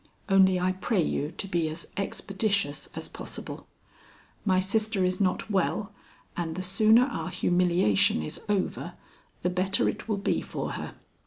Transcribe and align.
Only 0.27 0.59
I 0.59 0.71
pray 0.71 1.03
you 1.03 1.29
to 1.29 1.47
be 1.47 1.69
as 1.69 1.91
expeditious 1.95 2.89
as 2.95 3.07
possible. 3.07 3.67
My 4.43 4.59
sister 4.59 5.05
is 5.05 5.21
not 5.21 5.51
well, 5.51 5.93
and 6.35 6.55
the 6.55 6.63
sooner 6.63 7.03
our 7.05 7.29
humiliation 7.29 8.23
is 8.23 8.41
over, 8.49 8.95
the 9.43 9.51
better 9.51 9.87
it 9.87 10.07
will 10.09 10.17
be 10.17 10.41
for 10.41 10.71
her." 10.71 10.95